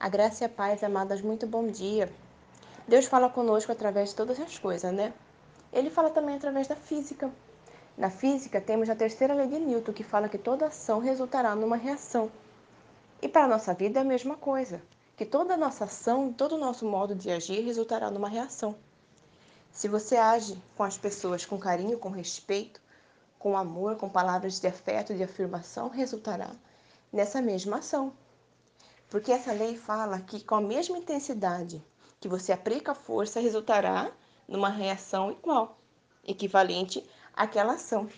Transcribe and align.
A 0.00 0.08
graça 0.08 0.42
e 0.42 0.46
a 0.46 0.48
paz, 0.48 0.82
amadas, 0.82 1.20
muito 1.20 1.46
bom 1.46 1.66
dia. 1.66 2.10
Deus 2.88 3.04
fala 3.04 3.28
conosco 3.28 3.70
através 3.70 4.08
de 4.08 4.14
todas 4.14 4.40
as 4.40 4.58
coisas, 4.58 4.90
né? 4.94 5.12
Ele 5.70 5.90
fala 5.90 6.08
também 6.08 6.36
através 6.36 6.66
da 6.66 6.74
física. 6.74 7.30
Na 7.98 8.08
física, 8.08 8.62
temos 8.62 8.88
a 8.88 8.96
terceira 8.96 9.34
lei 9.34 9.46
de 9.46 9.58
Newton, 9.58 9.92
que 9.92 10.02
fala 10.02 10.26
que 10.26 10.38
toda 10.38 10.68
ação 10.68 11.00
resultará 11.00 11.54
numa 11.54 11.76
reação. 11.76 12.32
E 13.20 13.28
para 13.28 13.44
a 13.44 13.48
nossa 13.48 13.74
vida 13.74 13.98
é 13.98 14.02
a 14.02 14.04
mesma 14.06 14.36
coisa, 14.36 14.80
que 15.18 15.26
toda 15.26 15.54
nossa 15.54 15.84
ação, 15.84 16.32
todo 16.32 16.54
o 16.54 16.58
nosso 16.58 16.86
modo 16.86 17.14
de 17.14 17.30
agir 17.30 17.60
resultará 17.60 18.10
numa 18.10 18.30
reação. 18.30 18.74
Se 19.70 19.86
você 19.86 20.16
age 20.16 20.56
com 20.78 20.82
as 20.82 20.96
pessoas 20.96 21.44
com 21.44 21.58
carinho, 21.58 21.98
com 21.98 22.08
respeito, 22.08 22.80
com 23.38 23.54
amor, 23.54 23.96
com 23.96 24.08
palavras 24.08 24.58
de 24.58 24.66
afeto, 24.66 25.14
de 25.14 25.22
afirmação, 25.22 25.90
resultará 25.90 26.48
nessa 27.12 27.42
mesma 27.42 27.80
ação. 27.80 28.14
Porque 29.10 29.32
essa 29.32 29.52
lei 29.52 29.76
fala 29.76 30.20
que 30.20 30.44
com 30.44 30.54
a 30.54 30.60
mesma 30.60 30.96
intensidade 30.96 31.84
que 32.20 32.28
você 32.28 32.52
aplica 32.52 32.92
a 32.92 32.94
força, 32.94 33.40
resultará 33.40 34.12
numa 34.46 34.68
reação 34.68 35.32
igual, 35.32 35.78
equivalente 36.24 37.04
àquela 37.34 37.72
ação. 37.72 38.08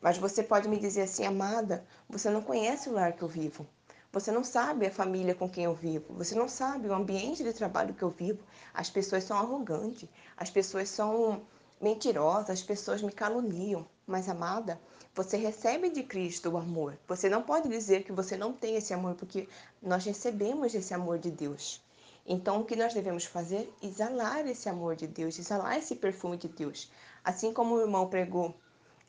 Mas 0.00 0.16
você 0.16 0.42
pode 0.42 0.68
me 0.68 0.78
dizer 0.78 1.02
assim, 1.02 1.26
amada, 1.26 1.86
você 2.08 2.30
não 2.30 2.40
conhece 2.40 2.88
o 2.88 2.92
lar 2.92 3.12
que 3.12 3.22
eu 3.22 3.28
vivo. 3.28 3.66
Você 4.12 4.32
não 4.32 4.44
sabe 4.44 4.86
a 4.86 4.90
família 4.90 5.34
com 5.34 5.48
quem 5.48 5.64
eu 5.64 5.74
vivo. 5.74 6.14
Você 6.14 6.34
não 6.34 6.48
sabe 6.48 6.88
o 6.88 6.94
ambiente 6.94 7.44
de 7.44 7.52
trabalho 7.52 7.92
que 7.92 8.02
eu 8.02 8.08
vivo. 8.10 8.42
As 8.72 8.88
pessoas 8.88 9.24
são 9.24 9.36
arrogantes. 9.36 10.08
As 10.38 10.48
pessoas 10.48 10.88
são 10.88 11.42
mentirosas. 11.80 12.50
As 12.50 12.62
pessoas 12.62 13.02
me 13.02 13.12
caluniam. 13.12 13.86
Mas, 14.06 14.28
amada, 14.28 14.80
você 15.14 15.36
recebe 15.36 15.90
de 15.90 16.02
Cristo 16.02 16.50
o 16.50 16.56
amor. 16.56 16.98
Você 17.08 17.28
não 17.28 17.42
pode 17.42 17.68
dizer 17.68 18.04
que 18.04 18.12
você 18.12 18.36
não 18.36 18.52
tem 18.52 18.76
esse 18.76 18.94
amor, 18.94 19.14
porque 19.14 19.48
nós 19.82 20.04
recebemos 20.04 20.74
esse 20.74 20.94
amor 20.94 21.18
de 21.18 21.30
Deus. 21.30 21.82
Então, 22.24 22.60
o 22.60 22.64
que 22.64 22.76
nós 22.76 22.92
devemos 22.92 23.24
fazer? 23.24 23.72
Exalar 23.82 24.46
esse 24.46 24.68
amor 24.68 24.96
de 24.96 25.06
Deus, 25.06 25.38
exalar 25.38 25.78
esse 25.78 25.94
perfume 25.96 26.36
de 26.36 26.48
Deus. 26.48 26.90
Assim 27.24 27.52
como 27.52 27.74
o 27.74 27.80
irmão 27.80 28.08
pregou, 28.08 28.54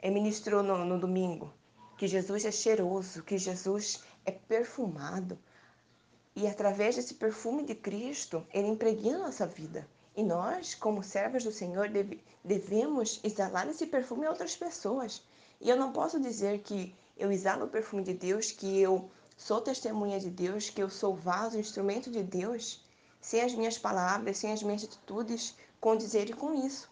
e 0.02 0.12
ministrou 0.12 0.62
no, 0.62 0.86
no 0.86 1.00
domingo, 1.00 1.52
que 1.98 2.08
Jesus 2.08 2.46
é 2.46 2.52
cheiroso, 2.52 3.24
que 3.24 3.38
Jesus 3.38 4.04
é 4.26 4.32
perfumado. 4.32 5.38
E 6.36 6.48
através 6.48 6.96
desse 6.96 7.16
perfume 7.16 7.64
de 7.64 7.74
Cristo, 7.74 8.46
ele 8.54 8.68
impregna 8.68 9.18
nossa 9.18 9.48
vida. 9.48 9.88
E 10.18 10.24
nós, 10.24 10.74
como 10.74 11.04
servos 11.04 11.44
do 11.44 11.52
Senhor, 11.52 11.90
deve, 11.90 12.20
devemos 12.44 13.20
exalar 13.24 13.70
esse 13.70 13.86
perfume 13.86 14.26
a 14.26 14.32
outras 14.32 14.56
pessoas. 14.56 15.22
E 15.62 15.70
eu 15.70 15.78
não 15.78 15.94
posso 15.94 16.20
dizer 16.20 16.58
que 16.64 16.96
eu 17.16 17.32
exalo 17.32 17.66
o 17.66 17.70
perfume 17.70 18.02
de 18.04 18.16
Deus, 18.16 18.52
que 18.52 18.82
eu 18.82 19.12
sou 19.38 19.62
testemunha 19.62 20.20
de 20.20 20.32
Deus, 20.32 20.72
que 20.72 20.82
eu 20.82 20.90
sou 20.90 21.16
vaso, 21.16 21.60
instrumento 21.60 22.10
de 22.10 22.24
Deus, 22.24 22.84
sem 23.22 23.42
as 23.42 23.54
minhas 23.54 23.78
palavras, 23.78 24.40
sem 24.40 24.52
as 24.52 24.64
minhas 24.64 24.84
atitudes 24.84 25.56
condizerem 25.80 26.36
com 26.36 26.52
isso. 26.66 26.90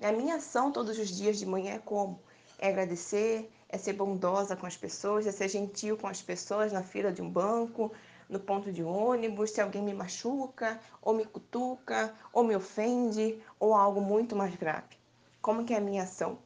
A 0.00 0.10
minha 0.10 0.36
ação 0.36 0.72
todos 0.72 0.98
os 0.98 1.10
dias 1.10 1.38
de 1.38 1.44
manhã 1.44 1.74
é 1.74 1.78
como? 1.78 2.18
É 2.58 2.68
agradecer, 2.68 3.50
é 3.68 3.76
ser 3.76 3.92
bondosa 3.92 4.56
com 4.56 4.64
as 4.64 4.76
pessoas, 4.76 5.26
é 5.26 5.32
ser 5.32 5.50
gentil 5.50 5.98
com 5.98 6.08
as 6.08 6.22
pessoas 6.22 6.72
na 6.72 6.82
fila 6.82 7.12
de 7.12 7.20
um 7.20 7.28
banco, 7.28 7.92
no 8.28 8.40
ponto 8.40 8.72
de 8.72 8.82
ônibus, 8.82 9.50
se 9.50 9.60
alguém 9.60 9.82
me 9.82 9.94
machuca, 9.94 10.80
ou 11.02 11.14
me 11.14 11.24
cutuca, 11.24 12.14
ou 12.32 12.42
me 12.44 12.56
ofende, 12.56 13.42
ou 13.58 13.74
algo 13.74 14.00
muito 14.00 14.34
mais 14.34 14.54
grave. 14.56 14.96
Como 15.40 15.64
que 15.64 15.74
é 15.74 15.78
a 15.78 15.80
minha 15.80 16.02
ação? 16.02 16.38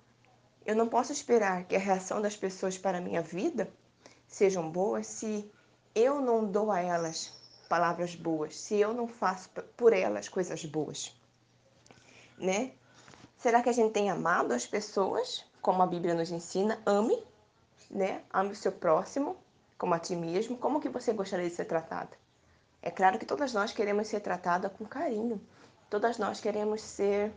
Eu 0.67 0.77
não 0.77 0.89
posso 0.89 1.13
esperar 1.13 1.65
que 1.65 1.77
a 1.77 1.79
reação 1.79 2.21
das 2.21 2.37
pessoas 2.37 2.77
para 2.77 2.99
a 2.99 3.01
minha 3.01 3.23
vida 3.23 3.71
sejam 4.27 4.71
boas 4.71 5.07
se 5.07 5.51
eu 5.95 6.21
não 6.21 6.45
dou 6.45 6.71
a 6.71 6.81
elas 6.81 7.33
palavras 7.69 8.15
boas, 8.15 8.57
se 8.57 8.77
eu 8.77 8.95
não 8.95 9.07
faço 9.07 9.51
por 9.77 9.93
elas 9.93 10.29
coisas 10.29 10.65
boas, 10.65 11.15
né? 12.39 12.73
Será 13.37 13.63
que 13.63 13.69
a 13.69 13.73
gente 13.73 13.93
tem 13.93 14.11
amado 14.11 14.53
as 14.53 14.67
pessoas, 14.67 15.45
como 15.61 15.83
a 15.83 15.87
Bíblia 15.87 16.15
nos 16.15 16.31
ensina? 16.31 16.81
Ame, 16.85 17.23
né? 17.91 18.23
Ame 18.33 18.53
o 18.53 18.57
seu 18.57 18.73
próximo 18.73 19.37
como 19.79 19.95
a 19.95 19.99
ti 19.99 20.17
mesmo. 20.17 20.59
Como 20.59 20.81
que 20.81 20.89
você 20.89 21.13
gostaria 21.13 21.49
de 21.49 21.55
ser 21.55 21.65
tratada? 21.65 22.11
É 22.83 22.91
claro 22.91 23.19
que 23.19 23.25
todas 23.25 23.55
nós 23.55 23.73
queremos 23.73 24.09
ser 24.09 24.21
tratadas 24.21 24.73
com 24.73 24.85
carinho. 24.85 25.41
Todas 25.89 26.19
nós 26.19 26.41
queremos 26.41 26.83
ser 26.83 27.33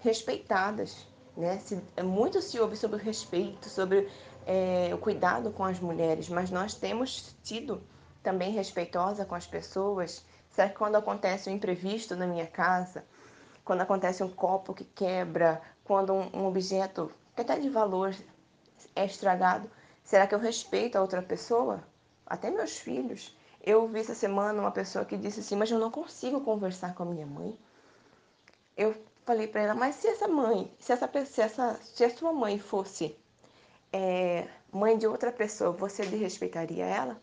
respeitadas, 0.00 1.06
né? 1.36 1.58
Se, 1.58 1.82
é 1.96 2.02
muito 2.02 2.40
se 2.40 2.58
ouve 2.58 2.76
sobre 2.76 2.96
o 2.96 3.00
respeito, 3.00 3.68
sobre 3.68 4.08
é, 4.46 4.90
o 4.94 4.98
cuidado 4.98 5.50
com 5.50 5.64
as 5.64 5.78
mulheres, 5.78 6.28
mas 6.28 6.50
nós 6.50 6.74
temos 6.74 7.36
tido 7.42 7.82
também 8.22 8.52
respeitosa 8.52 9.24
com 9.24 9.34
as 9.34 9.46
pessoas. 9.46 10.24
Será 10.50 10.68
que 10.68 10.76
quando 10.76 10.96
acontece 10.96 11.50
um 11.50 11.52
imprevisto 11.52 12.16
na 12.16 12.26
minha 12.26 12.46
casa, 12.46 13.04
quando 13.64 13.82
acontece 13.82 14.22
um 14.22 14.30
copo 14.30 14.72
que 14.74 14.84
quebra, 14.84 15.60
quando 15.84 16.12
um, 16.12 16.40
um 16.40 16.46
objeto 16.46 17.10
até 17.36 17.58
de 17.58 17.68
valor 17.68 18.14
é 18.96 19.04
estragado, 19.04 19.70
será 20.10 20.26
que 20.26 20.34
eu 20.34 20.40
respeito 20.40 20.96
a 20.96 21.00
outra 21.00 21.22
pessoa? 21.22 21.84
Até 22.26 22.50
meus 22.50 22.76
filhos. 22.76 23.32
Eu 23.62 23.86
vi 23.86 24.00
essa 24.00 24.14
semana 24.14 24.60
uma 24.60 24.72
pessoa 24.72 25.04
que 25.04 25.16
disse 25.16 25.38
assim, 25.38 25.54
mas 25.54 25.70
eu 25.70 25.78
não 25.78 25.88
consigo 25.88 26.40
conversar 26.40 26.96
com 26.96 27.04
a 27.04 27.06
minha 27.06 27.26
mãe. 27.26 27.56
Eu 28.76 28.92
falei 29.24 29.46
para 29.46 29.60
ela, 29.62 29.74
mas 29.74 29.94
se 29.94 30.08
essa 30.08 30.26
mãe, 30.26 30.68
se 30.80 30.92
essa, 30.92 31.08
se 31.24 31.40
essa, 31.40 31.80
se 31.94 32.02
a 32.02 32.10
sua 32.10 32.32
mãe 32.32 32.58
fosse 32.58 33.16
é, 33.92 34.48
mãe 34.72 34.98
de 34.98 35.06
outra 35.06 35.30
pessoa, 35.30 35.70
você 35.70 36.04
desrespeitaria 36.04 36.84
ela? 36.84 37.16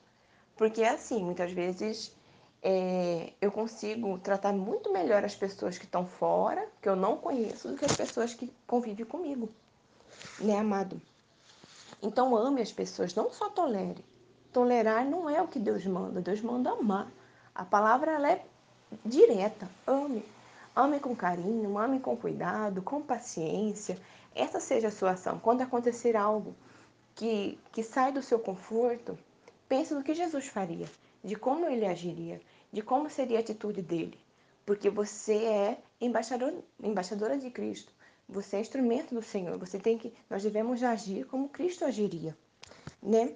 Porque 0.56 0.82
é 0.82 0.90
assim, 0.90 1.22
muitas 1.22 1.52
vezes 1.52 2.16
é, 2.64 3.34
eu 3.42 3.52
consigo 3.52 4.18
tratar 4.20 4.54
muito 4.54 4.94
melhor 4.94 5.26
as 5.26 5.36
pessoas 5.36 5.78
que 5.78 5.84
estão 5.84 6.08
fora, 6.08 6.66
que 6.82 6.88
eu 6.88 6.96
não 6.96 7.18
conheço, 7.18 7.68
do 7.68 7.76
que 7.76 7.84
as 7.84 7.98
pessoas 7.98 8.34
que 8.34 8.50
convivem 8.66 9.06
comigo, 9.06 9.50
né, 10.40 10.58
amado? 10.58 11.02
Então 12.02 12.36
ame 12.36 12.62
as 12.62 12.72
pessoas, 12.72 13.16
não 13.16 13.32
só 13.32 13.50
tolere. 13.50 14.04
Tolerar 14.54 15.06
não 15.06 15.30
é 15.30 15.42
o 15.42 15.48
que 15.48 15.60
Deus 15.60 15.86
manda, 15.86 16.22
Deus 16.22 16.42
manda 16.42 16.72
amar. 16.72 17.12
A 17.54 17.66
palavra 17.66 18.12
ela 18.12 18.32
é 18.32 18.46
direta, 19.06 19.70
ame. 19.86 20.24
Ame 20.76 21.00
com 21.00 21.16
carinho, 21.16 21.78
ame 21.78 22.00
com 22.00 22.16
cuidado, 22.16 22.84
com 22.84 23.02
paciência. 23.02 24.00
Essa 24.36 24.60
seja 24.60 24.90
a 24.90 24.92
sua 24.92 25.12
ação. 25.12 25.40
Quando 25.40 25.62
acontecer 25.62 26.16
algo 26.16 26.56
que, 27.16 27.60
que 27.72 27.82
sai 27.82 28.12
do 28.12 28.22
seu 28.22 28.38
conforto, 28.38 29.18
pense 29.68 29.94
no 29.94 30.04
que 30.04 30.14
Jesus 30.14 30.48
faria, 30.48 30.88
de 31.24 31.36
como 31.36 31.66
ele 31.66 31.86
agiria, 31.86 32.40
de 32.72 32.84
como 32.84 33.10
seria 33.10 33.38
a 33.38 33.42
atitude 33.42 33.82
dele. 33.82 34.20
Porque 34.64 34.90
você 34.90 35.36
é 35.46 35.82
embaixador, 36.00 36.54
embaixadora 36.80 37.38
de 37.38 37.50
Cristo. 37.50 37.92
Você 38.30 38.58
é 38.58 38.60
instrumento 38.60 39.16
do 39.16 39.22
Senhor. 39.22 39.58
Você 39.58 39.80
tem 39.80 39.98
que, 39.98 40.14
nós 40.30 40.44
devemos 40.44 40.84
agir 40.84 41.26
como 41.26 41.50
Cristo 41.50 41.86
agiria, 41.86 42.38
né? 43.02 43.34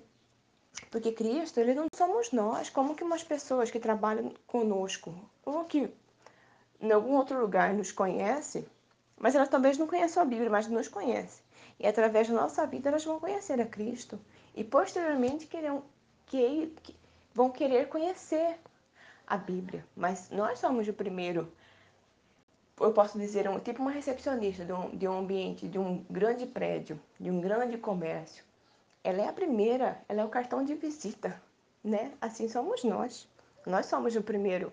Porque 0.89 1.11
Cristo, 1.11 1.59
ele 1.59 1.73
não 1.73 1.87
somos 1.95 2.31
nós, 2.31 2.69
como 2.69 2.95
que 2.95 3.03
umas 3.03 3.23
pessoas 3.23 3.69
que 3.71 3.79
trabalham 3.79 4.33
conosco 4.47 5.13
ou 5.45 5.65
que 5.65 5.89
em 6.79 6.91
algum 6.91 7.15
outro 7.15 7.39
lugar 7.39 7.73
nos 7.73 7.91
conhece, 7.91 8.67
mas 9.17 9.35
elas 9.35 9.49
talvez 9.49 9.77
não 9.77 9.87
conheçam 9.87 10.23
a 10.23 10.25
Bíblia, 10.25 10.49
mas 10.49 10.67
nos 10.67 10.87
conhecem. 10.87 11.43
E 11.79 11.85
através 11.85 12.27
da 12.27 12.33
nossa 12.33 12.65
vida 12.65 12.89
elas 12.89 13.05
vão 13.05 13.19
conhecer 13.19 13.61
a 13.61 13.65
Cristo. 13.65 14.19
E 14.55 14.63
posteriormente 14.63 15.47
querem, 15.47 15.81
que, 16.25 16.73
que, 16.81 16.95
vão 17.33 17.49
querer 17.49 17.87
conhecer 17.87 18.57
a 19.27 19.37
Bíblia. 19.37 19.85
Mas 19.95 20.29
nós 20.29 20.59
somos 20.59 20.87
o 20.87 20.93
primeiro, 20.93 21.51
eu 22.83 22.93
posso 22.93 23.17
dizer, 23.17 23.47
um, 23.49 23.59
tipo 23.59 23.81
uma 23.81 23.91
recepcionista 23.91 24.65
de 24.65 24.73
um, 24.73 24.89
de 24.89 25.07
um 25.07 25.19
ambiente, 25.19 25.67
de 25.67 25.79
um 25.79 26.03
grande 26.09 26.45
prédio, 26.45 26.99
de 27.19 27.29
um 27.29 27.39
grande 27.39 27.77
comércio. 27.77 28.43
Ela 29.03 29.21
é 29.23 29.27
a 29.27 29.33
primeira, 29.33 30.01
ela 30.07 30.21
é 30.21 30.25
o 30.25 30.29
cartão 30.29 30.63
de 30.63 30.75
visita, 30.75 31.41
né? 31.83 32.11
Assim 32.21 32.47
somos 32.47 32.83
nós. 32.83 33.27
Nós 33.65 33.85
somos 33.87 34.15
o 34.15 34.21
primeiro 34.21 34.71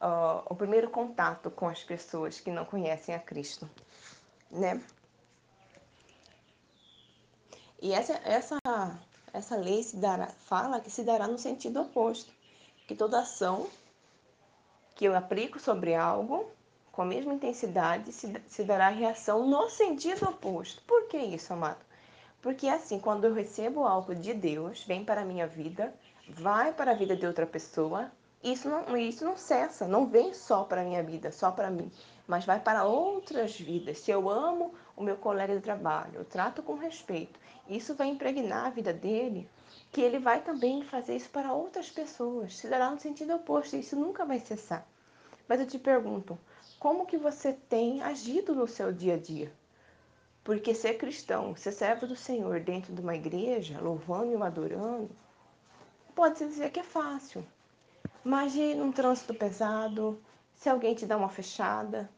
uh, 0.00 0.42
o 0.46 0.54
primeiro 0.54 0.90
contato 0.90 1.50
com 1.50 1.68
as 1.68 1.82
pessoas 1.82 2.40
que 2.40 2.50
não 2.50 2.64
conhecem 2.64 3.14
a 3.14 3.18
Cristo, 3.18 3.68
né? 4.50 4.80
E 7.80 7.92
essa, 7.92 8.14
essa, 8.24 8.58
essa 9.32 9.56
lei 9.56 9.82
se 9.82 9.96
dará, 9.96 10.28
fala 10.28 10.80
que 10.80 10.90
se 10.90 11.02
dará 11.02 11.26
no 11.26 11.38
sentido 11.38 11.82
oposto, 11.82 12.32
que 12.86 12.94
toda 12.94 13.20
ação 13.20 13.68
que 14.94 15.04
eu 15.04 15.14
aplico 15.14 15.58
sobre 15.58 15.94
algo, 15.94 16.50
com 16.94 17.02
a 17.02 17.04
mesma 17.04 17.34
intensidade, 17.34 18.12
se, 18.12 18.32
se 18.46 18.62
dará 18.62 18.88
reação 18.88 19.46
no 19.48 19.68
sentido 19.68 20.28
oposto. 20.28 20.80
Por 20.86 21.08
que 21.08 21.18
isso, 21.18 21.52
amado? 21.52 21.84
Porque 22.40 22.68
assim, 22.68 23.00
quando 23.00 23.24
eu 23.24 23.34
recebo 23.34 23.84
algo 23.84 24.14
de 24.14 24.32
Deus, 24.32 24.84
vem 24.84 25.04
para 25.04 25.22
a 25.22 25.24
minha 25.24 25.46
vida, 25.46 25.92
vai 26.28 26.72
para 26.72 26.92
a 26.92 26.94
vida 26.94 27.16
de 27.16 27.26
outra 27.26 27.46
pessoa, 27.46 28.12
isso 28.42 28.68
não, 28.68 28.96
isso 28.96 29.24
não 29.24 29.36
cessa, 29.36 29.88
não 29.88 30.06
vem 30.06 30.32
só 30.34 30.62
para 30.62 30.82
a 30.82 30.84
minha 30.84 31.02
vida, 31.02 31.32
só 31.32 31.50
para 31.50 31.70
mim, 31.70 31.90
mas 32.28 32.44
vai 32.44 32.60
para 32.60 32.84
outras 32.84 33.58
vidas. 33.58 33.98
Se 33.98 34.10
eu 34.10 34.28
amo 34.28 34.72
o 34.96 35.02
meu 35.02 35.16
colega 35.16 35.56
de 35.56 35.62
trabalho, 35.62 36.12
eu 36.14 36.24
trato 36.24 36.62
com 36.62 36.74
respeito, 36.74 37.40
isso 37.68 37.94
vai 37.94 38.08
impregnar 38.08 38.66
a 38.66 38.70
vida 38.70 38.92
dele 38.92 39.48
que 39.90 40.00
ele 40.00 40.18
vai 40.18 40.42
também 40.42 40.84
fazer 40.84 41.16
isso 41.16 41.30
para 41.30 41.52
outras 41.52 41.90
pessoas. 41.90 42.56
Se 42.56 42.68
dará 42.68 42.90
no 42.90 43.00
sentido 43.00 43.34
oposto, 43.34 43.76
isso 43.76 43.96
nunca 43.96 44.24
vai 44.24 44.38
cessar. 44.38 44.86
Mas 45.48 45.60
eu 45.60 45.66
te 45.66 45.78
pergunto, 45.78 46.38
como 46.78 47.06
que 47.06 47.16
você 47.16 47.52
tem 47.52 48.02
agido 48.02 48.54
no 48.54 48.66
seu 48.66 48.92
dia 48.92 49.14
a 49.14 49.18
dia? 49.18 49.52
Porque 50.42 50.74
ser 50.74 50.94
cristão, 50.94 51.56
ser 51.56 51.72
servo 51.72 52.06
do 52.06 52.16
Senhor 52.16 52.60
dentro 52.60 52.94
de 52.94 53.00
uma 53.00 53.14
igreja, 53.14 53.80
louvando 53.80 54.32
e 54.32 54.42
adorando, 54.42 55.10
pode-se 56.14 56.46
dizer 56.46 56.70
que 56.70 56.80
é 56.80 56.84
fácil. 56.84 57.44
Imagine 58.24 58.80
um 58.80 58.92
trânsito 58.92 59.34
pesado, 59.34 60.22
se 60.54 60.68
alguém 60.68 60.94
te 60.94 61.06
dá 61.06 61.16
uma 61.16 61.28
fechada. 61.28 62.08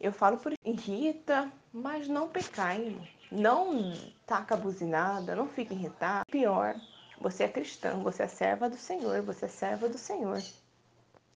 Eu 0.00 0.12
falo 0.12 0.36
por 0.38 0.52
irrita, 0.64 1.50
mas 1.72 2.08
não 2.08 2.28
pecaim. 2.28 3.00
Não 3.30 3.92
taca 4.26 4.56
buzinada, 4.56 5.34
não 5.34 5.48
fica 5.48 5.72
irritado. 5.72 6.26
Pior, 6.30 6.74
você 7.20 7.44
é 7.44 7.48
cristão, 7.48 8.02
você 8.02 8.24
é 8.24 8.28
serva 8.28 8.68
do 8.68 8.76
Senhor, 8.76 9.22
você 9.22 9.46
é 9.46 9.48
serva 9.48 9.88
do 9.88 9.98
Senhor. 9.98 10.42